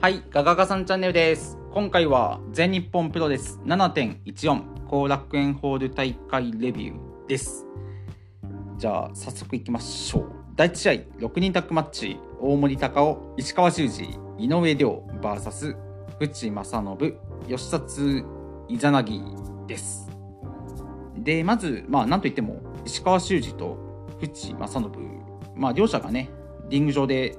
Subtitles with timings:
[0.00, 1.58] はい、ガガガさんチャンネルです。
[1.72, 7.66] 今回は全日本プロレス7.14後楽園ホール大会レビューです。
[8.76, 10.30] じゃあ、早速いきましょう。
[10.54, 10.92] 第1試合、
[11.26, 14.04] 6人タッグマッチ、大森隆夫、石川修司、
[14.38, 15.76] 井上涼 VS
[16.20, 18.24] 淵正信、吉達
[18.68, 19.20] イザナギ
[19.66, 20.08] です。
[21.16, 23.76] で、まず、まあ、なんといっても、石川修司と
[24.20, 24.92] 淵正信、
[25.56, 26.30] まあ、両者がね、
[26.68, 27.36] リング上で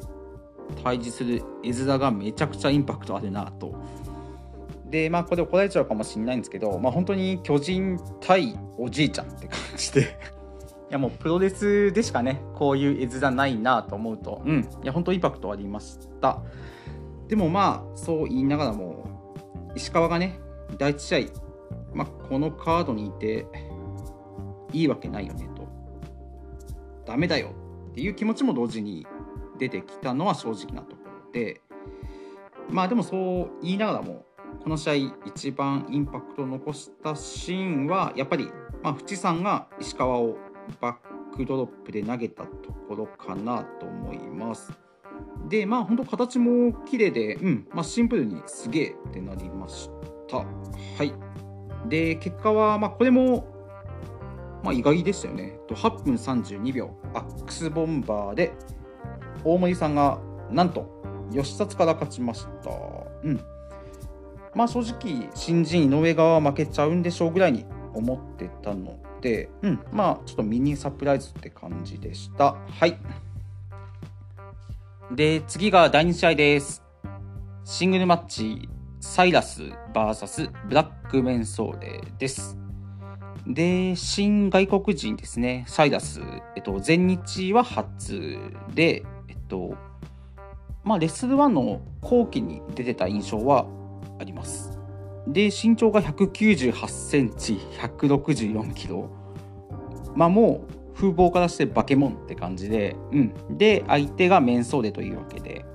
[0.83, 3.75] 対峙する絵面がめちゃくちゃインパクトあるなと。
[4.89, 10.01] で、まあ、これ怒られちゃうかもしれないんですけど、まあ、本当に巨人対おじいちゃんって感じで。
[10.89, 16.41] いやもうプロレスでしかね、こういう絵面ないなと思うと、うん、いや本当インパクトありました。
[17.27, 19.05] でもまあ、そう言いながらも、
[19.75, 20.39] 石川がね、
[20.79, 21.19] 第一試合、
[21.93, 23.45] まあ、このカードにいて、
[24.73, 25.67] いいわけないよねと。
[27.05, 27.53] ダメだよ
[27.91, 29.05] っていう気持ちも同時に
[29.59, 31.61] 出てきたのは正直なところで、
[32.69, 34.25] まあでもそう言いながらも、
[34.63, 34.93] この試合
[35.25, 38.49] 一番インパクトを残したシーンは、やっぱり、
[38.81, 40.37] まあ、淵さんが石川を
[40.79, 40.99] バ
[41.33, 44.71] ックドロップで投げたところかなと思います。
[45.47, 49.89] で、まあ本当形も綺麗で、うん、まあシンプルにすげえってなりまし
[50.27, 50.37] た。
[50.37, 50.45] は
[51.03, 51.13] い。
[51.87, 53.47] で、結果は、まあこれも、
[54.63, 55.59] まあ意外でしたよね。
[55.69, 58.53] 8分32秒、アックスボンバーで、
[59.43, 60.19] 大森さんが
[60.51, 60.87] なんと
[61.31, 62.71] 吉達から勝ちました。
[63.23, 63.41] うん。
[64.55, 72.55] まあ正直、新人井上側は負けちゃうんでしょうぐらいに思ってたので、うん、まあちょっとミニサプライズって感じでした。
[72.67, 72.97] はい。
[75.11, 76.83] で、次が第2試合です。
[77.63, 82.57] シングルマッチ、サイラス VS ブラックメンソーレです。
[83.47, 86.21] で、新外国人ですね、サイラス、
[86.55, 88.37] えっと、全日は初
[88.75, 89.03] で、
[89.49, 89.75] と、
[90.83, 93.67] まあ、レッスル1の後期に出てた印象は
[94.19, 94.79] あります。
[95.27, 99.09] で、身長が198センチ、164キロ。
[100.15, 103.57] まあ、もう、風貌からしてバケモンって感じで、うん。
[103.57, 105.65] で、相手がメンソーレというわけで。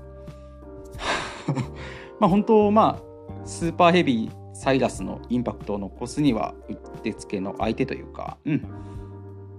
[2.21, 8.63] まあ、本当、まあ、スーパーヘビーサイラスのインパクトを残すにはうってつけの相手というか、うん。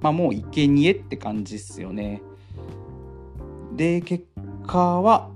[0.01, 2.21] まあもう生贄って感じっすよね。
[3.75, 4.25] で、結
[4.65, 5.29] 果は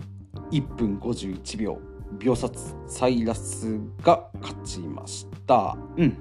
[0.52, 1.80] 1分51秒。
[2.18, 5.78] 秒殺サイラスが勝ちました。
[5.98, 6.18] うん。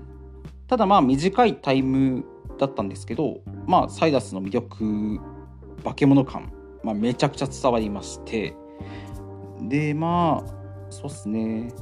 [0.67, 2.25] ただまあ短いタイム
[2.59, 5.21] だったんですけど、まあサイラスの魅力、
[5.83, 6.53] 化け物感、
[6.83, 8.55] まあ、めちゃくちゃ伝わりまして、
[9.61, 10.51] で、まあ、
[10.91, 11.73] そうっすね。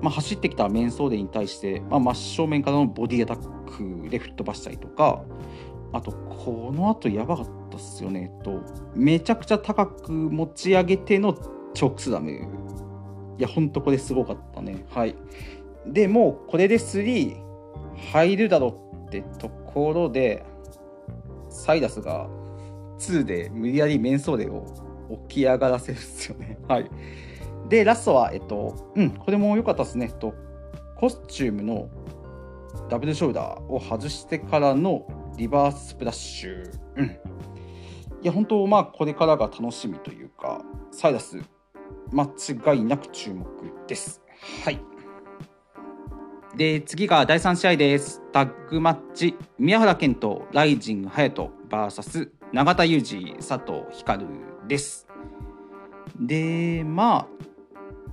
[0.00, 5.22] まあ、走ってきたメンソーレに対して、まあ、真正面からのボディアタックで吹っ飛ばしたりとか、
[5.92, 8.30] あと、この後やばかったっすよね。
[8.34, 8.60] えっと、
[8.94, 11.34] めちゃくちゃ高く持ち上げての
[11.74, 12.30] チョークスラム。
[12.30, 14.84] いや、ほんとこれすごかったね。
[14.90, 15.14] はい。
[15.86, 17.36] でもう、これで3
[18.12, 20.44] 入るだろってところで、
[21.48, 22.28] サイダスが
[22.98, 24.64] 2で無理やりメンソーレを
[25.28, 26.58] 起き上がらせるんですよね。
[26.68, 26.90] はい。
[27.68, 30.06] で、ラストは、えっと、うん、これも良かったですね。
[30.06, 30.34] えっと、
[30.96, 31.88] コスチュームの
[32.88, 35.06] ダブルショルダーを外してからの
[35.36, 36.70] リバーススプラッシュ。
[36.96, 37.16] うん。
[38.22, 41.40] いや、本当、まあ、これからが楽しみというか、サイラス、
[42.12, 42.24] 間
[42.74, 43.46] 違いなく注目
[43.86, 44.22] です。
[44.64, 44.80] はい。
[46.56, 48.22] で、次が第3試合です。
[48.32, 54.26] タッグマッチ、宮原健人、ライジング隼人 VS 永田裕二、佐藤光
[54.66, 55.06] です。
[56.18, 57.26] で、まあ、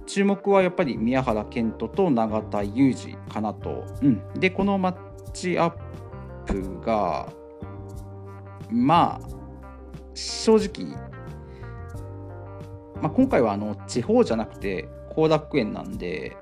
[0.06, 3.84] 注目はやっぱり宮原健人と永田裕二かなと。
[4.02, 5.74] うん、で、このマッチアッ
[6.46, 7.28] プが、
[8.70, 9.37] まあ、
[10.18, 10.98] 正直、
[13.02, 16.36] まあ、今回はあの地方じゃなくて後楽園なんで、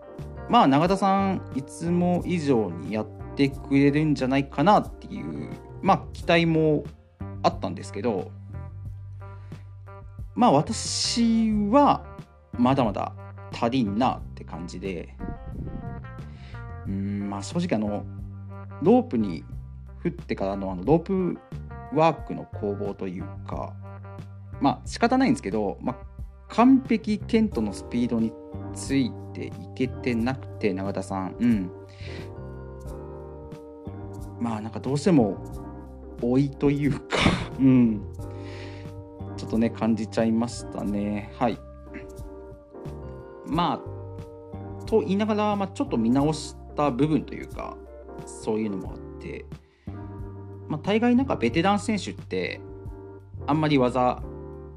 [0.49, 5.49] まあ、永田さん、いつも以上にやってくれるんじゃないかなっていう、
[5.81, 6.85] まあ、期待も
[7.43, 8.31] あったんですけど、
[10.35, 12.05] まあ、私は
[12.57, 13.13] まだまだ
[13.51, 15.15] 足りんなって感じで、
[16.87, 18.05] うん、まあ、正直あの、
[18.81, 19.43] ロープに
[19.99, 21.37] 振ってからのあのロープ
[21.93, 23.73] ワークの攻防というか、
[24.61, 25.97] まあ、仕方ないんですけど、まあ、
[26.49, 28.31] 完璧ケントのスピードに
[28.73, 31.35] ついていけてなくて永田さん。
[31.39, 31.71] うん。
[34.39, 35.37] まあなんかどうしても
[36.21, 37.17] 老いというか
[37.59, 38.01] うん。
[39.37, 41.31] ちょっとね感じちゃいましたね。
[41.37, 41.59] はい。
[43.47, 47.75] まあと言いながら、まあ、ちょっと見直した部分というか
[48.25, 49.45] そういうのもあって。
[50.67, 52.61] まあ大概なんかベテラン選手って
[53.47, 54.21] あんまり技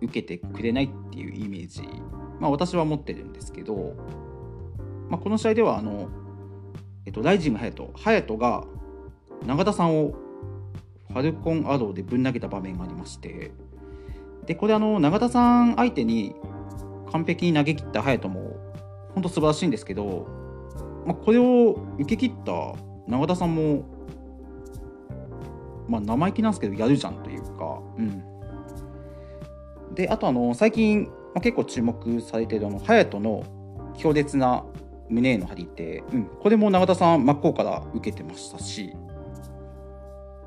[0.01, 1.83] 受けてくれないっていうイメージ
[2.41, 3.95] まあ、私は持ってるんですけど、
[5.09, 6.09] まあ、この試合ではあの、
[7.07, 8.65] えっと、ライジング隼人隼人が
[9.47, 10.15] 永田さんを
[11.09, 13.53] ファルコンアローでぶん投げた場面がありまして
[14.47, 16.35] でこれあの永田さん相手に
[17.11, 18.57] 完璧に投げ切った隼人も
[19.15, 20.27] 本当素晴らしいんですけど、
[21.07, 22.75] まあ、これを受け切った
[23.09, 23.87] 永田さんも、
[25.89, 28.23] まあ、生意気なんですけどやるじゃんというか、うん、
[29.95, 31.05] であとあの最近、
[31.35, 33.45] まあ、結構注目されているあの隼人の
[33.97, 34.65] 強烈な
[35.09, 38.95] 胸への張り手、うん、これも永田さん真っ向から受けてましたし、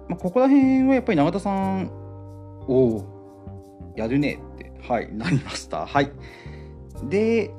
[0.08, 1.92] まあ、ここら辺はやっぱり永田さん
[2.68, 5.86] おおやるねってはいなりました。
[5.86, 6.12] はい。
[7.10, 7.52] で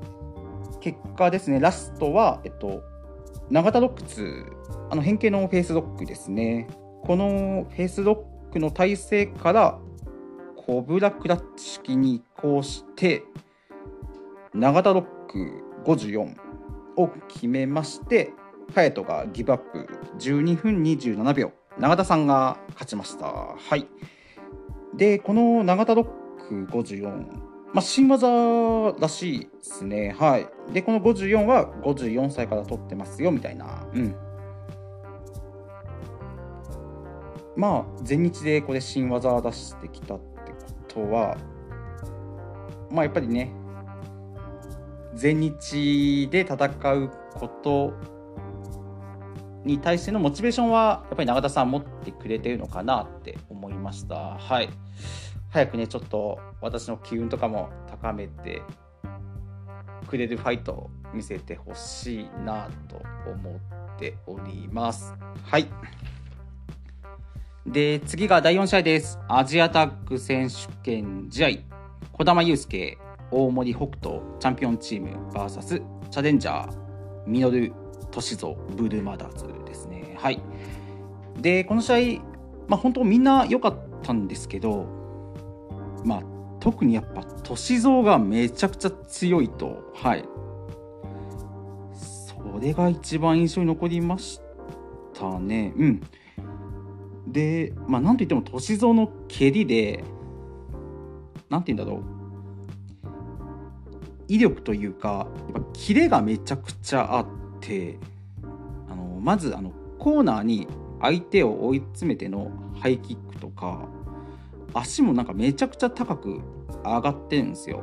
[0.81, 2.83] 結果ですねラストはえっと
[3.51, 4.47] 永田ロック2
[4.91, 6.69] あの変形のフェイスロックですね
[7.03, 9.79] このフェイスロックの体勢から
[10.57, 13.25] コブラクラッチ式に移行して
[14.55, 16.37] 永田ロック54
[16.97, 18.33] を決めまして
[18.75, 19.89] 隼人がギブアップ
[20.19, 23.87] 12分27秒永田さんが勝ちましたはい
[24.95, 26.07] でこの永田ロッ
[26.49, 30.15] ク54まあ、新技らしいですね。
[30.19, 30.47] はい。
[30.75, 33.87] で、この54は54歳から取ってますよ、みたいな。
[33.95, 34.15] うん。
[37.57, 40.59] まあ、全日でこれ新技を出してきたってこ
[40.89, 41.37] とは、
[42.91, 43.53] まあ、やっぱりね、
[45.15, 47.93] 全日で戦うこと
[49.65, 54.37] に対してのモチベーションはやっぱり永田さん持ってくれてるのかなって思いました。
[54.39, 54.69] はい。
[55.51, 58.63] 早くね、ちょっと私の機運とかも高めて
[60.09, 63.51] くれるファイトを見せてほしいなと思
[63.97, 65.15] っております。
[65.45, 65.69] はい。
[67.73, 69.19] で、次が第4試合です。
[69.29, 71.49] アジアタック選手権試合。
[72.19, 72.99] 児玉悠介
[73.31, 76.73] 大森北斗チャンピオンチーム VS チャレンジャー
[77.27, 77.73] ミノル
[78.11, 80.15] 歳三ブルーマダーズですね。
[80.19, 80.43] はい。
[81.41, 82.23] でこの試合
[82.69, 84.87] まあ本当みんな良かったんですけど
[86.05, 86.23] まあ
[86.61, 89.91] 特にやっぱ歳三がめちゃくちゃ強いと。
[89.95, 90.25] はい。
[91.95, 94.43] それが一番印象に残りまし
[95.15, 95.73] たね。
[95.75, 96.03] うん。
[97.33, 100.05] でまあなんといっても歳三の蹴りで
[101.49, 102.03] なんて言うんだろう
[104.29, 107.27] 威力というかやっぱキレがめちゃくちゃあっ
[107.61, 107.99] て
[108.89, 110.67] あのまずあのコーナーに
[111.01, 112.51] 相手を追い詰めての
[112.81, 113.89] ハイキックとか
[114.75, 116.41] 足もなんかめちゃくちゃ高く
[116.85, 117.83] 上がってるんですよ。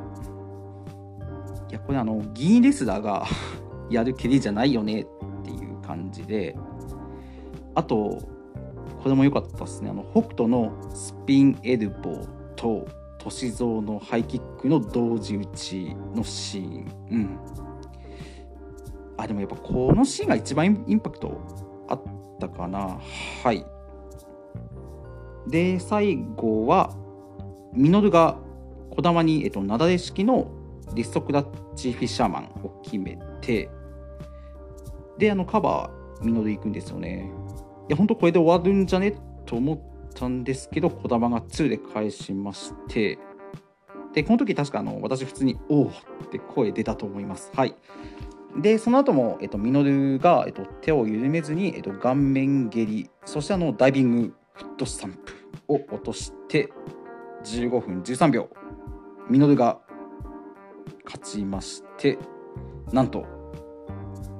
[1.70, 3.26] いやこれあの銀レスラーが
[3.90, 5.06] やる蹴りじゃないよねっ
[5.44, 6.56] ていう感じで
[7.74, 8.18] あと
[9.02, 12.86] これも良かったですねあの北斗のスピンエルボーと
[13.28, 16.92] 歳三のハイキックの同時打ちのシーン。
[17.10, 17.38] うん。
[19.18, 21.38] あ、でもやっぱこのシーンが一番インパクト
[21.88, 22.02] あっ
[22.40, 22.98] たかな。
[23.44, 23.64] はい。
[25.48, 26.94] で、最後は、
[27.74, 28.38] ミノルが
[28.90, 30.50] 児玉に、えっと、なだれ式の
[30.94, 33.68] リストクラッチフィッシャーマンを決めて、
[35.18, 37.30] で、あの、カバー、ミノル行くんですよね。
[37.90, 39.14] や、本当これで終わるんじゃね？
[39.46, 39.80] と思っ
[40.14, 43.18] たんですけど、児玉が2で返しまして、
[44.12, 45.92] で、この時確かあの私普通に、おおっ
[46.30, 47.50] て声出たと思います。
[47.54, 47.74] はい。
[48.56, 55.34] で、その後も、えっと、ミノルが、えっと、手を緩めずに、えっと、顔面蹴り、そしてあの、ダイビングフットスタンプ
[55.68, 56.72] を落として、
[57.44, 58.48] 15分13秒、
[59.28, 59.80] ミノルが
[61.04, 62.18] 勝ちまして、
[62.92, 63.24] なんと、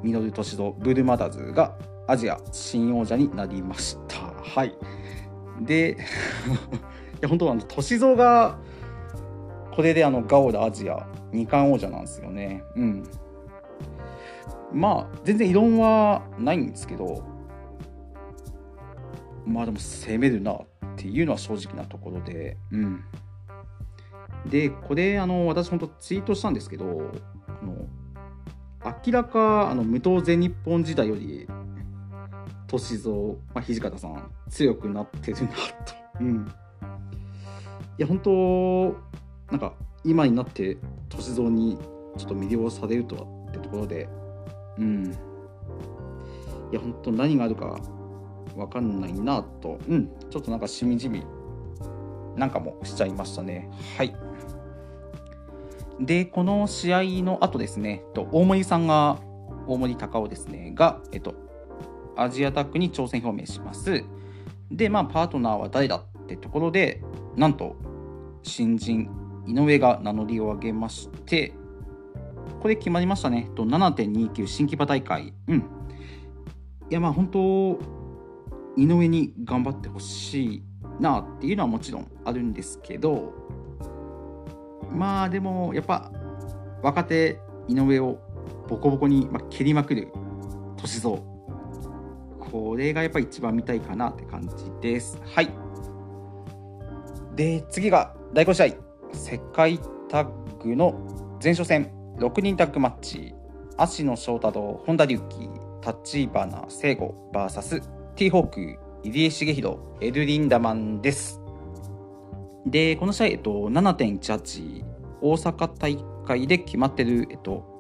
[0.03, 1.77] ミノル・トシド・ブルマダズが
[2.11, 4.17] アジア新王者になりました。
[4.43, 4.75] はい。
[5.61, 5.97] で、 い
[7.21, 8.59] や本当あの歳三が
[9.71, 12.65] これであのガオラアジア二冠王者なんですよね。
[12.75, 13.05] うん。
[14.73, 17.23] まあ全然異論はないんですけど、
[19.47, 23.05] まあでも攻めるなっていうのは正直なところで、うん。
[24.47, 27.13] で、これあの私本当ツイートしたんですけど、
[29.07, 31.47] 明らかあの無党全日本時代より
[32.79, 35.57] 歳三、まあ、土方さん強くなってるなと。
[36.21, 36.53] うん。
[37.99, 39.75] いや本当なんか
[40.05, 41.79] 今になって歳三に
[42.17, 44.09] ちょっと魅了されるとはってところで、
[44.79, 45.07] うん。
[46.73, 47.79] いや本当何があるか
[48.57, 51.25] 分かんないなと、うん、ちょっとなんかしみじみ
[52.37, 53.71] なんかもしちゃいましたね。
[53.97, 54.15] はい。
[56.01, 59.19] で、この試合の後ですね、大森さんが、
[59.67, 61.35] 大森隆夫ですね、が、えっと、
[62.21, 64.05] アジアタックに挑戦表明します。
[64.71, 67.03] で、まあ、パートナーは誰だってところで、
[67.35, 67.77] なんと、
[68.43, 69.11] 新人、
[69.47, 71.55] 井上が名乗りを上げまして、
[72.61, 73.51] これ決まりましたね。
[73.55, 75.33] と7.29新木場大会。
[75.49, 75.59] うん。
[75.59, 75.63] い
[76.91, 77.79] や、まあ本当、
[78.77, 80.63] 井上に頑張ってほしい
[81.01, 83.33] なっていうのはもちろんあるんですけど、
[84.93, 86.13] まあでも、やっぱ
[86.83, 88.19] 若手井上を
[88.69, 90.13] ボコボコに蹴りまくる
[90.77, 91.30] 歳三。
[92.51, 95.19] これがやっぱり一番見たいかなって感じです。
[95.25, 95.51] はい。
[97.37, 98.91] で、次が第5試合。
[99.13, 99.79] 世界
[100.09, 100.29] タッ
[100.63, 100.95] グの
[101.43, 103.35] 前哨戦6人タッグマッチ。
[103.77, 105.49] 芦野翔太郎、本田隆起、
[105.87, 107.81] 立花聖吾 VS
[108.15, 111.41] ティーホーク、入江茂弘、エルリンダマンです。
[112.67, 114.85] で、この試合、えっと、7.18、
[115.23, 117.79] 大阪大会で決まってる、えっと、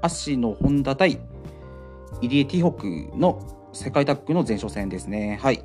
[0.00, 1.18] 芦野本田対
[2.20, 3.40] 入江ティホクの
[3.72, 5.38] 世界タッグの前哨戦ですね。
[5.40, 5.62] はい。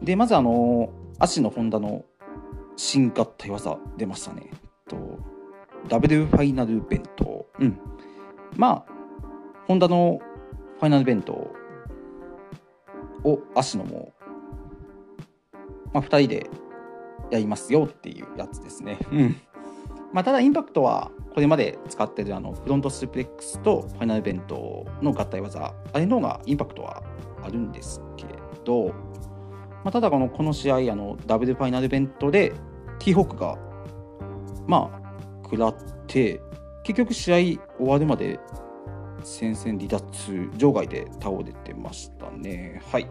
[0.00, 2.04] で、まず、あの、芦野本田の
[2.76, 4.50] 新合体技出ましたね。
[4.88, 4.96] と、
[5.88, 7.46] ダブルファイナル弁当。
[7.58, 7.78] うん。
[8.56, 8.92] まあ、
[9.66, 10.20] ホンダの
[10.78, 11.32] ファイナル弁当
[13.24, 14.12] を芦野も、
[15.92, 16.50] まあ、2人で
[17.30, 18.98] やりますよっていうやつですね。
[19.10, 19.36] うん。
[20.12, 27.02] まあ、ただインパクトはこれまで使ってるあのフロントスープレックスとファイナル弁当の合体技あれの方がインパクトは
[27.42, 28.26] あるんですけ
[28.64, 28.94] ど、ま
[29.86, 32.52] あ、ただこのこの試合あのダブルファイナル弁当で
[32.98, 33.56] ティーホークが
[34.66, 35.02] まあ
[35.42, 35.76] 食らっ
[36.06, 36.40] て
[36.84, 37.36] 結局試合
[37.78, 38.38] 終わるまで
[39.24, 42.82] 戦線離脱場外で倒れてましたね。
[42.90, 43.06] はい。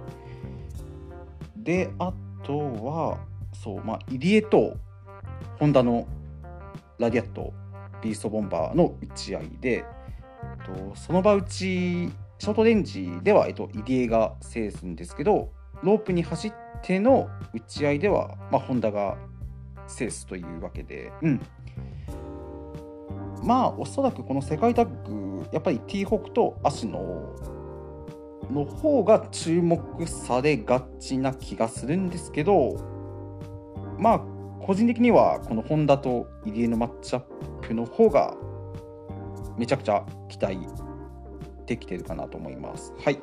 [1.55, 3.17] であとは
[3.53, 4.75] そうまあ入江と
[5.59, 6.07] ホンダの
[7.01, 7.53] ラディアット
[8.01, 9.83] ビーストボンバーの打ち合いで
[10.43, 15.51] えっとその場打ちショートレンジでは、えっと、入江が制すんですけど
[15.83, 19.17] ロープに走っての打ち合いでは、まあ、ホンダが
[19.87, 21.41] 制すというわけで、うん、
[23.43, 27.35] まあおそらくこの世界タッグやっぱりティーホークと足の
[28.51, 32.75] の方が注目されがちな気がするんですけど
[33.97, 34.30] まあ
[34.65, 37.21] 個人的にはこの本田と入江のマッチアッ
[37.61, 38.35] プの方が
[39.57, 40.57] めちゃくちゃ期待
[41.65, 42.93] できてるかなと思います。
[43.03, 43.19] はい。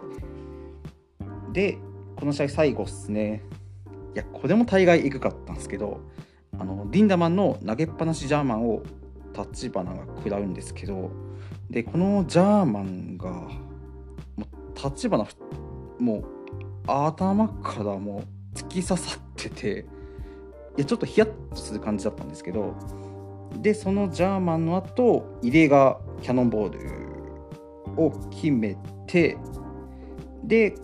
[1.52, 1.78] で、
[2.16, 3.42] この試合最後っすね。
[4.14, 6.00] いや、これも大概エグかったんですけど、
[6.58, 8.82] あのリンダマンの投げっぱなしジャーマンを
[9.36, 11.10] 立花が食らうんですけど
[11.70, 13.48] でこのジャーマンがも
[14.40, 15.26] う立花
[16.00, 16.24] もう
[16.86, 19.86] 頭からもう突き刺さってて
[20.78, 22.72] いやちょっとヒヤッとする感じだったんですけど
[23.56, 28.76] でそのジャーマンの後入江がキャノンボールを決め
[29.08, 29.36] て
[30.44, 30.76] で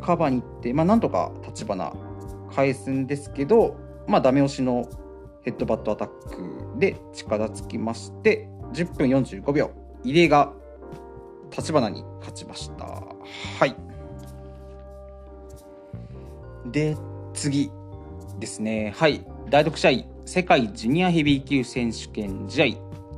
[0.00, 1.92] カバーに行って、まあ、なんとか立花
[2.50, 3.76] 返すんですけど、
[4.08, 4.88] まあ、ダメ押しの
[5.42, 9.70] ヘッドバットアタックで力尽きまして10分45秒
[10.02, 10.54] 入江が
[11.54, 12.84] 立花に勝ちました。
[12.86, 13.76] はい。
[16.70, 16.96] で
[17.34, 17.70] 次
[18.38, 18.94] ですね。
[18.96, 19.24] はい。
[19.52, 22.66] 第6試合世界ジュニアヘビー級選手権試合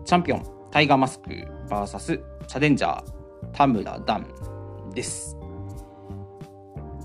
[0.05, 3.05] チャンピオンタイガーマスク VS チャレンジャー
[3.53, 4.27] 田村ダン
[4.93, 5.37] です。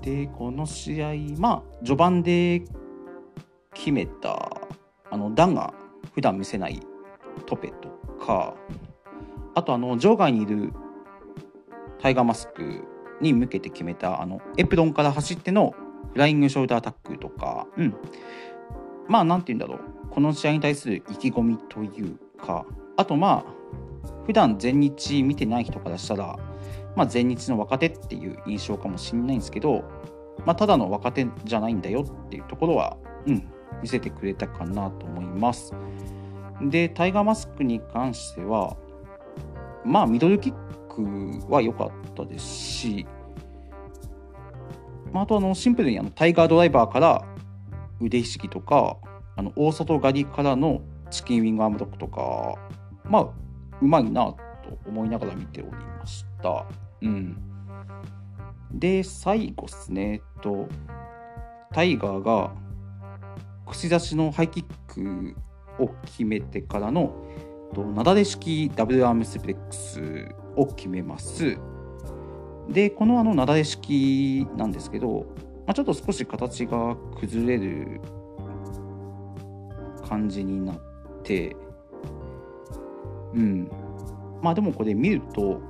[0.02, 2.64] でこの試合まあ序盤で
[3.72, 4.50] 決めた
[5.12, 5.74] あのダンが
[6.12, 6.80] 普段見せない
[7.46, 8.54] トペとか
[9.54, 10.72] あとあの場外にいる
[12.00, 12.82] タイガーマスク
[13.20, 15.72] に向けて決めたあのエプロンから走っての
[16.12, 17.94] フライングショルダータックルとか、うん、
[19.10, 22.64] まあ何て言うんだろうこの試合に対する意気込みというか
[22.96, 23.60] あとまあ
[24.24, 26.38] 普段全日見てない人からしたら、
[26.94, 29.82] まあ、全日の若手っていう印象かもしれないんですけど、
[30.46, 33.50] まあ、ただの若手じゃないんだよっていうところは、うん、
[33.82, 35.74] 見せてくれたかなと思います。
[36.62, 38.76] で、タイガーマスクに関しては、
[39.84, 40.54] まあ、ミドルキッ
[40.88, 43.06] クは良かったですし、
[45.12, 47.24] まあ、あとあのシンプルにあのタイガードライバーから
[48.00, 48.96] 腕ひしぎとか、
[49.36, 50.80] あの大外刈りからの
[51.10, 52.54] チキンウィングアームロックとか、
[53.04, 53.28] まあ、
[53.80, 54.38] うまいなと
[54.86, 56.66] 思いながら見ておりました。
[57.02, 57.36] うん。
[58.72, 60.68] で、最後ですね、えっと、
[61.72, 62.52] タイガーが
[63.66, 65.36] 串刺しのハイキック
[65.82, 67.12] を決めてからの
[67.94, 71.56] なだれ式ダブルアームスプレックスを決めます。
[72.68, 75.26] で、このあのなだれ式なんですけど、
[75.66, 78.00] まあ、ちょっと少し形が崩れる
[80.08, 80.76] 感じになっ
[81.22, 81.56] て、
[83.34, 83.70] うん。
[84.42, 85.60] まあでもこれ見ると、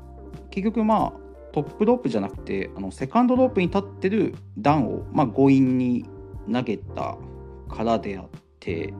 [0.50, 1.12] 結局まあ
[1.52, 6.04] トップロープじゃなくて、あのセカンドロープに立ってる段を、まあ、強引に
[6.52, 7.16] 投げた
[7.68, 8.28] からであっ
[8.58, 8.92] て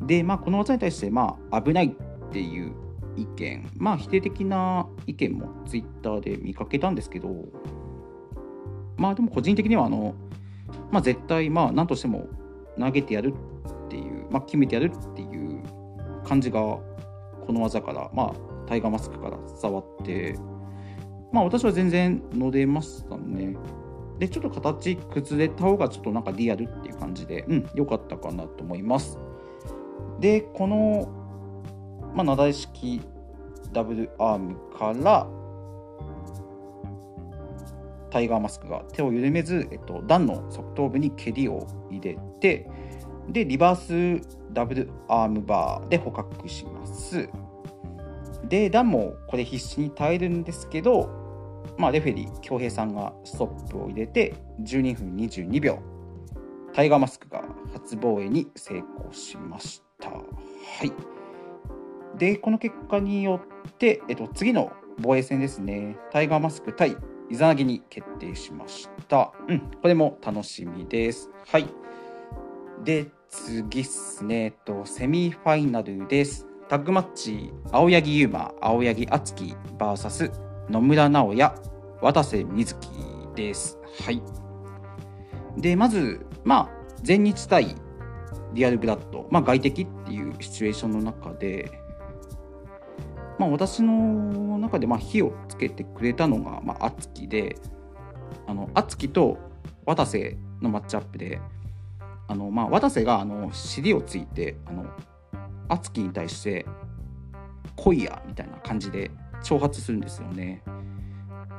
[0.00, 2.74] で、まあ、この技に対して、まあ、危ないっていう
[3.16, 7.28] 意見まあ否定的な意見もツイッターで見かけたんですけど
[8.98, 10.14] まあでも個人的にはあの、
[10.90, 12.26] まあ、絶対まあ何としても
[12.78, 13.32] 投げてやる
[13.86, 15.62] っていう、まあ、決めてやるっていう
[16.24, 16.82] 感じがこ
[17.48, 18.34] の技からまあ
[18.66, 20.36] タイガーマスクから伝わって
[21.32, 23.56] まあ私は全然乗れましたね。
[24.18, 29.18] で、ちょっと形崩れた方がちょっとなんかリアルっていう感じで、うん、良かったかなと思います。
[30.20, 31.08] で、この、
[32.14, 33.00] まあ、なだれ式
[33.72, 35.28] ダブルアームから、
[38.10, 42.68] タイガーマスクが手を緩めず、えっと、段の側頭部に蹴りを入れて、
[43.28, 47.28] で、リバースダブルアームバーで捕獲します。
[48.48, 51.10] で、段もこれ必死に耐えるんですけど、
[51.76, 55.78] まあ、レフェリー、恭平さんがストップを入れて、12分22秒、
[56.72, 60.10] タイガーマスクが初防衛に成功しました。
[60.10, 60.24] は
[60.84, 60.92] い。
[62.16, 66.96] で、この結果によって、えっと、次の防衛戦ですね、タイガーマスク対
[67.30, 69.32] イザナギに決定しました。
[69.48, 71.30] うん、これも楽しみです。
[71.46, 71.66] はい。
[72.84, 76.46] で、次っすね、えっと、セミファイナルです。
[76.68, 80.32] タッグマッチ、青柳優馬、青柳敦樹 VS
[80.70, 81.54] 野村直哉、
[82.00, 82.88] 渡瀬瑞希
[83.34, 83.78] です。
[84.04, 84.22] はい。
[85.56, 87.74] で、まず、まあ、全日対
[88.54, 91.70] リアルブラッド、まあ、外敵っていうシチュエーションの中で、
[93.38, 97.56] まあ、私の中でまあ火をつけてくれたのが、まあ、敦貴で、
[98.46, 99.38] あの敦貴と
[99.86, 101.40] 渡瀬のマッチアップで、
[102.26, 104.86] あのまあ、渡瀬があの尻をついて、あの
[105.68, 106.66] 敦貴に対して、
[107.76, 109.10] 来いやみたいな感じで
[109.42, 110.62] 挑発するんですよね。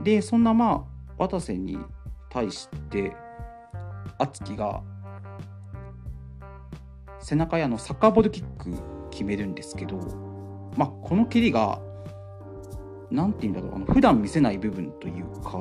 [0.03, 1.77] でそんなまあ渡瀬に
[2.29, 3.15] 対して
[4.17, 4.81] 敦貴が
[7.19, 8.71] 背中やのサッカーボールキック
[9.12, 9.97] 決めるんですけど、
[10.77, 11.82] まあ、この蹴りが
[13.12, 15.58] 何て言うんだろうあの普段見せない部分というか、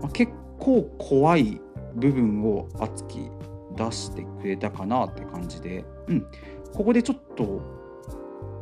[0.00, 1.60] まあ、結構怖い
[1.94, 3.30] 部分を敦貴
[3.76, 6.26] 出してくれたかなって感じで、うん、
[6.74, 7.44] ここでちょっと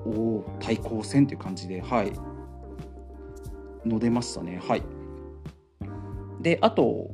[0.05, 2.13] お対抗戦っていう感じで、はい、
[3.89, 4.61] の出ましたね。
[4.67, 4.83] はい。
[6.41, 7.11] で、あと、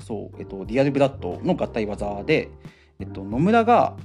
[0.00, 2.50] そう、えっと、リアルブラッドの合体技で、
[3.00, 3.96] えっと、野村が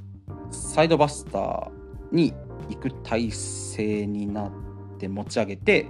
[0.51, 1.71] サイドバスター
[2.11, 2.33] に
[2.73, 4.51] 行く体勢になっ
[4.99, 5.87] て持ち上げて、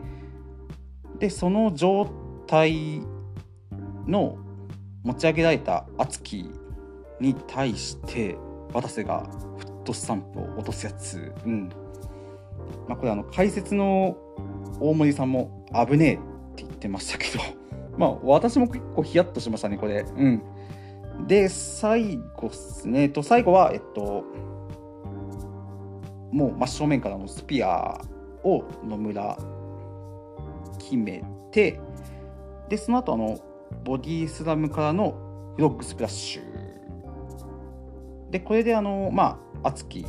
[1.20, 2.10] で、その状
[2.48, 3.02] 態
[4.08, 4.38] の
[5.04, 6.52] 持ち上げられた敦貴
[7.20, 8.38] に対して
[8.74, 11.70] 渡瀬がフットスタンプを落とすやつ、うん。
[12.88, 14.18] まあ、これあの解説の
[14.80, 16.18] 大森さんも危ねえっ
[16.56, 17.44] て言ってましたけど
[17.98, 20.06] まあ私も結構ヒヤッとしましたねこれ。
[20.16, 20.44] うん。
[21.28, 23.10] で最後っすね。
[23.10, 24.24] と最後はえっと
[26.34, 28.02] もう真正面からのスピア
[28.44, 29.38] を野村
[30.80, 31.80] 決めて
[32.68, 33.40] でその後あの
[33.84, 35.16] ボディスラムからの
[35.56, 36.44] フロッグスプラッシュ。
[38.32, 40.06] でこれであのまあ熱き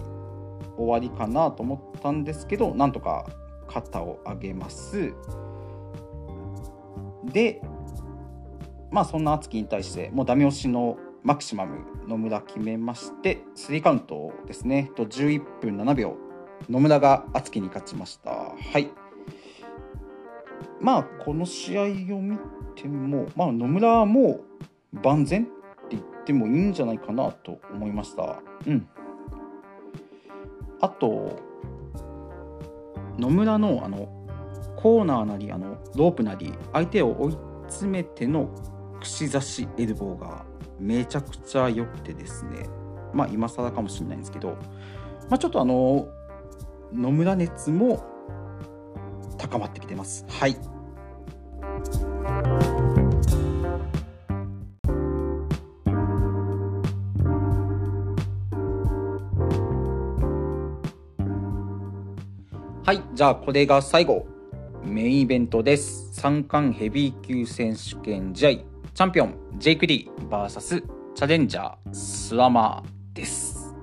[0.78, 3.26] 終わりかなと思ったんですけどなんとか
[3.68, 5.12] 肩を上げます。
[7.24, 7.60] で
[8.90, 14.90] まあそんな敦貴に対してもうダメ押しのマキシマム野村決めましてスリーカウントですね。
[14.94, 16.18] と11分7秒。
[16.68, 18.30] 野村が敦貴に勝ちました。
[18.30, 18.90] はい。
[20.82, 21.87] まあこの試合を
[22.20, 22.38] 見
[22.76, 24.42] ても、まあ、野村はも
[24.92, 25.52] う万全って
[25.92, 28.42] 言ってもいいんじゃないかなと思いました。
[28.66, 28.87] うん。
[30.82, 31.38] あと
[33.18, 34.10] 野村のあの
[34.76, 38.50] コーナーなりあのロープなり相手を追い詰めての
[39.00, 40.44] 串刺しエルボーが
[40.78, 42.68] めちゃくちゃ良くてですね。
[43.12, 44.56] まあ今更かもしれないんですけど、
[45.30, 46.08] まあ、ちょっとあの
[46.92, 48.04] 野村熱も
[49.38, 50.24] 高まってきてます。
[50.28, 50.56] はい。
[62.87, 64.26] はい、じゃあこれが最後、
[64.84, 66.12] メインイベントです。
[66.12, 70.85] 三冠ヘビー級選手権試合、チャンピオン、ジェイク・リー VS
[71.16, 73.74] チャレンジャー、スワマーです。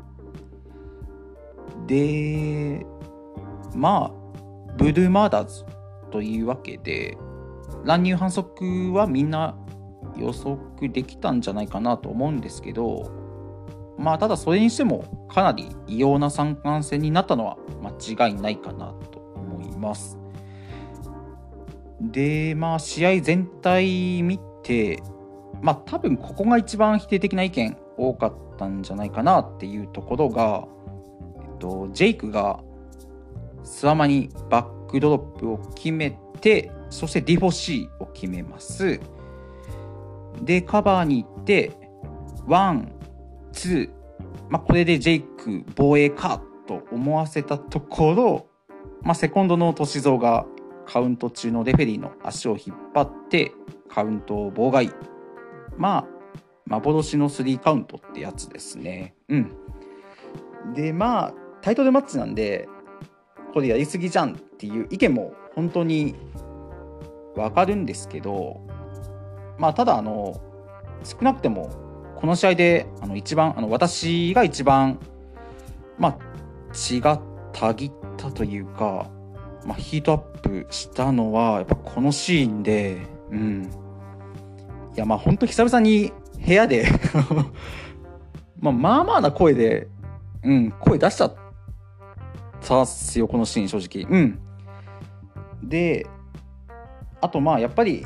[1.86, 2.86] で、
[3.76, 5.66] まあ、ブルーマーダーズ
[6.12, 7.18] というわけで、
[7.84, 9.58] 乱入反則はみんな
[10.16, 13.12] 予測できたんじゃないかなと思うんですけど、
[14.00, 20.18] まあ、ただそれにしてもかなり異様な三冠戦になったのは間違いないかなと思います。
[22.00, 25.02] で、まあ、試合全体見て、
[25.62, 30.68] まあ、多分ここが一番否定的な意見多かったんじゃないかなっていうところが、
[31.44, 32.62] えっと、ジェイクが
[33.64, 39.00] スワマにバックドロップを決めてそして D4C を決めます。
[40.42, 41.72] でカバーに行って
[42.48, 42.92] ワン
[43.52, 43.90] ツー
[44.50, 48.48] まあこれでジェイク防衛かと思わせたところ
[49.02, 50.46] まあセコンドの歳三が
[50.86, 53.54] カウント中のレフェリーの足を引っ張って
[53.94, 54.92] カウント妨害。
[55.78, 56.22] まあ
[56.68, 59.16] 幻の3カウントってやつですね。
[59.30, 59.52] うん。
[60.74, 62.68] でまあタイトルマッチなんで
[63.54, 66.16] これやりすぎじゃんっていう意見も本当に
[67.36, 68.62] わかるんですけど
[69.58, 70.40] まあただあの
[71.04, 71.70] 少なくても
[72.16, 75.00] この試合であの一番あの私が一番
[75.98, 76.18] まあ
[76.74, 79.10] 血がたぎったというか、
[79.66, 82.98] まあ、ヒートアップしたのはやっぱこのシーンで
[83.32, 83.81] うん。
[84.96, 86.12] いやまあ本当久々に
[86.46, 86.86] 部屋で
[88.60, 89.88] まあまあまあな声で
[90.44, 91.36] うん声出しちゃっ
[92.62, 94.10] たっすよこのシーン正直。
[94.10, 94.40] うん。
[95.64, 96.08] で
[97.22, 98.06] あとまあやっぱり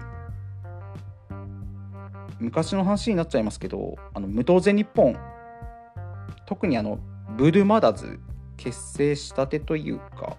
[2.39, 5.17] 昔の話になっちゃいますけどあの無当然日本。
[6.45, 6.99] 特にあの
[7.37, 8.19] ブルーマダズ
[8.57, 10.37] 結成したてというか、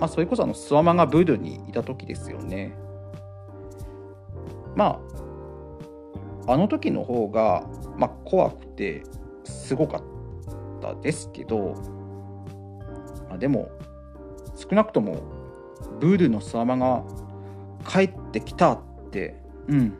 [0.00, 2.76] まあ、それこそあのスワマがブルーにいた時ですよね。
[4.74, 5.29] まあ
[6.50, 7.64] あの時の方が、
[7.96, 9.04] まあ、怖くて
[9.44, 10.02] すごかっ
[10.80, 11.74] たですけど、
[13.28, 13.70] まあ、でも
[14.56, 15.22] 少なくとも
[16.00, 17.04] ブールのスワマが
[17.88, 19.36] 帰ってきたって
[19.68, 19.94] うん。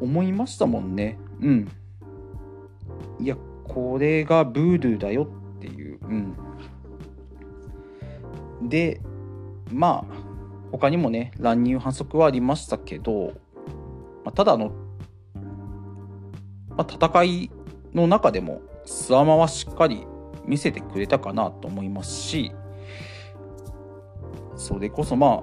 [0.00, 1.18] 思いましたもんね。
[1.40, 1.68] うん。
[3.20, 3.36] いや
[3.68, 5.28] これがブールだよ
[5.58, 6.36] っていううん。
[8.68, 9.00] で
[9.70, 10.14] まあ
[10.72, 13.34] 他にもね乱入反則はありましたけど、
[14.30, 14.70] まあ、ただあの、
[16.76, 17.50] まあ、戦い
[17.92, 20.06] の中でもスワマはしっかり
[20.44, 22.52] 見せてくれたかなと思いますし
[24.54, 25.42] それこそま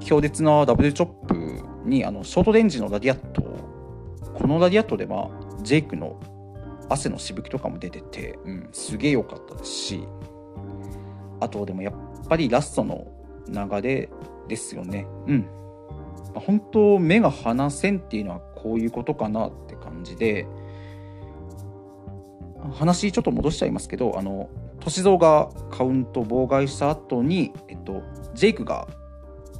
[0.00, 5.30] 強烈なダブルチョップにあのショートレンジのラディアットこのラディアットでは
[5.62, 6.20] ジェイクの
[6.88, 10.08] 汗のしぶきとかも出てて、うん、すげえ良かったですし
[11.40, 11.94] あとでもやっ
[12.28, 13.06] ぱりラストの
[13.48, 14.08] 流れ
[14.48, 15.06] ですよね。
[15.26, 15.46] うん。
[16.34, 20.46] 本当目が離せんっていうのはこういうことかなって感じで
[22.72, 24.48] 話ちょっと戻しちゃいますけどあの
[24.80, 28.02] 歳三がカウント妨害した後にえっと
[28.34, 28.88] ジェイクが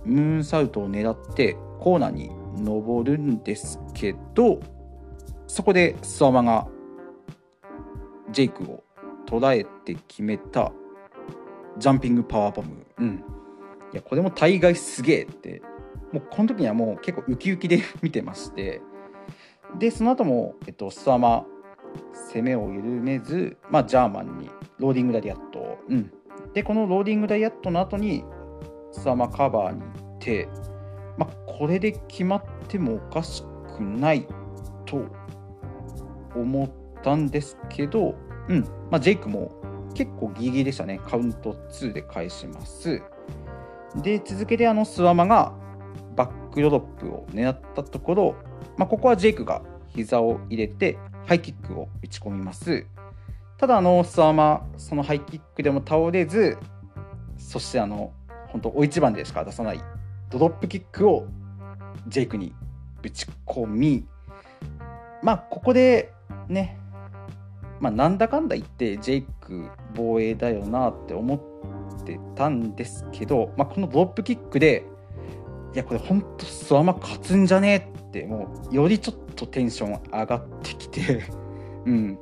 [0.05, 4.61] ムーンサルトを狙ってコーナーに登るんですけど
[5.47, 6.69] そこでスワマが
[8.31, 8.85] ジェイクを
[9.27, 10.73] 捉えて決めた
[11.79, 12.87] ジャンピングパワーボム。
[12.99, 13.25] うん。
[13.93, 15.63] いや、これも大概すげえって、
[16.13, 18.81] もうこの時にはもう結構ウキウキで見てまして、
[19.79, 21.45] で、その後も、えっと、スワマ、
[22.33, 25.79] 攻めを緩めず、まあ、ジャーマンにローリングラリアット。
[25.89, 26.13] うん。
[26.55, 28.25] で、このローリングラリアットの後に、
[28.93, 30.49] 諏訪魔カバーに行って、
[31.19, 33.43] まあ、これで決まってもおかし
[33.77, 34.27] くない
[34.87, 35.05] と
[36.35, 36.71] 思っ
[37.03, 38.15] たんですけど、
[38.49, 39.53] うんまあ、ジェイクも
[39.95, 41.01] 結構ギリギリでしたね。
[41.05, 43.03] カウント2で返します。
[43.97, 45.53] で、続けてあの諏訪魔がバッ
[46.49, 48.35] クドロップを狙ったところ、
[48.77, 52.87] まあ、ここはジェイクが膝を入れてハイキックを打ち込みます。
[53.59, 56.57] ただあのスワマ、そのハイキックでも倒れず、
[57.37, 58.13] そしてあの、
[58.49, 59.81] 本当大一番でしか出さない
[60.31, 61.27] ドロップキックを
[62.07, 62.55] ジェイクに
[63.03, 64.07] 打ち込み、
[65.23, 66.13] まあ、ここで
[66.49, 66.79] ね、
[67.81, 74.85] まあ、なんだかんだ言ってジェイク防衛だよなって思ってたんですけど、まあ、このドロップキックで
[75.75, 81.25] いやこれほんとスワマ勝つんじゃねえってもうよりちょっとテンション上がってきて
[81.87, 82.19] うん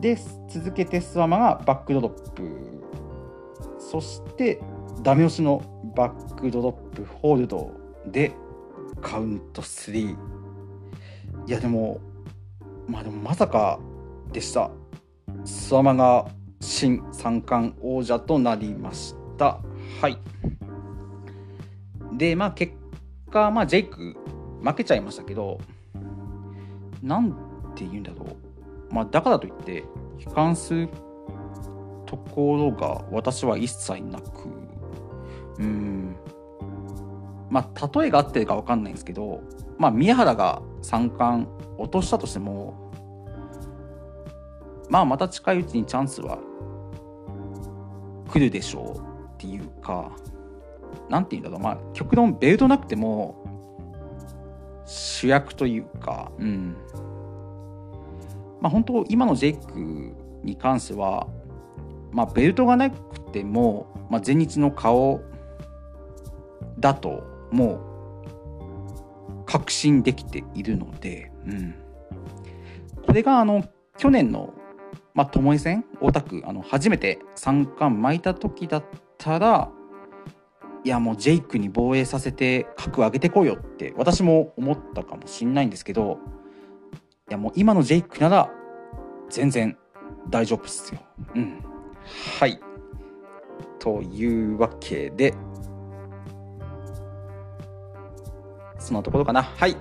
[0.00, 2.42] で続けてスワマがバックドロップ
[3.78, 4.60] そして
[5.02, 5.62] ダメ押しの
[5.94, 7.70] バックドロップホールド
[8.06, 8.32] で
[9.00, 10.16] カウント3い
[11.46, 12.00] やでも
[12.88, 13.78] まあでもまさか
[14.32, 14.70] でした。
[15.44, 16.26] スワマが
[16.60, 19.60] 新三冠王者となりました。
[20.00, 20.18] はい。
[22.16, 22.72] で、まあ結
[23.30, 24.16] 果、まあジェイク
[24.62, 25.58] 負けちゃいましたけど、
[27.02, 27.32] なん
[27.74, 28.26] て言うんだろ
[28.90, 28.94] う。
[28.94, 29.84] まあだからといって、
[30.24, 30.88] 悲観する
[32.06, 34.48] ところが私は一切なく、
[35.58, 36.16] うん、
[37.50, 39.40] まあ例えが合ってるか分かんないんですけど、
[39.78, 42.92] まあ宮原が三冠落としたとしても、
[44.88, 46.38] まあまた近いうちにチャンスは
[48.30, 50.12] 来るでしょうっていうか、
[51.08, 53.36] なんて言うんだろう、まあ極論ベルトなくても
[54.84, 56.76] 主役というか、うん。
[58.60, 60.14] まあ本当今のジェイク
[60.44, 61.26] に関しては、
[62.12, 65.20] まあ、ベルトがなくても、まあ、前日の顔
[66.78, 67.80] だとも
[69.42, 71.74] う確信できているので、うん、
[73.04, 73.64] これがあの
[73.98, 74.54] 去年の
[75.14, 75.84] まあ、巴戦？
[76.00, 78.84] 大田区あの初めて三冠巻いた時だっ
[79.16, 79.70] たら
[80.86, 86.20] いやもうジェイクに防衛させて格上げてこいよって私も思ったかもしんないんですけど
[87.28, 88.48] いやもう今のジェイクなら
[89.28, 89.76] 全然
[90.30, 91.00] 大丈夫っすよ。
[91.34, 91.60] うん。
[92.38, 92.60] はい。
[93.80, 95.34] というわけで
[98.78, 99.42] そのところかな。
[99.42, 99.76] はい。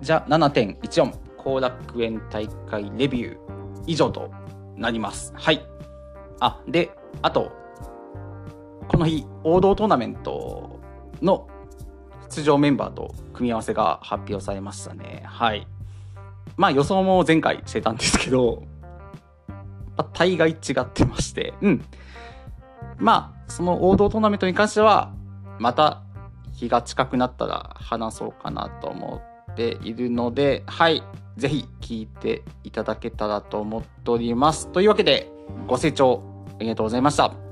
[0.00, 1.12] じゃあ7.14。
[1.36, 3.38] 後楽園大会レビュー
[3.86, 4.30] 以上と
[4.76, 5.34] なります。
[5.36, 5.66] はい。
[6.40, 7.59] あ、で、あと、
[8.90, 10.80] この日、王道トーナメント
[11.22, 11.46] の
[12.28, 15.22] 出場メンバーと組み合わせが発表されましたね。
[15.24, 15.68] はい。
[16.56, 18.64] まあ予想も前回してたんですけど、
[19.96, 21.84] まあ、大概違ってまして、うん。
[22.98, 25.12] まあ、その王道トーナメントに関しては、
[25.60, 26.02] また
[26.52, 29.22] 日が近くなったら話そうかなと思
[29.52, 31.04] っているので、はい。
[31.36, 34.66] ぜひ聞いていただけたらと思っております。
[34.66, 35.30] というわけで、
[35.68, 36.22] ご清聴
[36.58, 37.49] ありがとうございました。